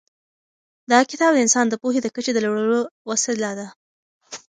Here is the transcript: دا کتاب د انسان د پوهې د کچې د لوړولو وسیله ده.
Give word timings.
دا 0.91 0.99
کتاب 1.11 1.31
د 1.33 1.37
انسان 1.45 1.65
د 1.69 1.73
پوهې 1.81 1.99
د 2.03 2.07
کچې 2.15 2.31
د 2.33 2.37
لوړولو 2.45 2.79
وسیله 3.09 3.51
ده. 3.59 3.67